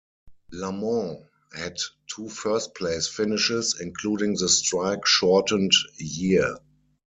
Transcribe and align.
Lamont 0.51 1.19
had 1.53 1.77
two 2.07 2.27
first-place 2.27 3.07
finishes, 3.07 3.79
including 3.79 4.33
the 4.33 4.49
strike 4.49 5.05
shortened 5.05 5.73
year. 5.99 6.57